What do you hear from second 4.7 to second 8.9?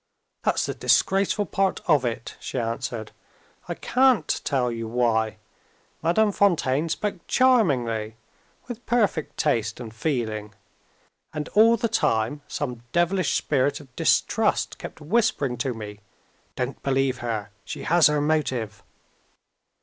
you why. Madame Fontaine spoke charmingly with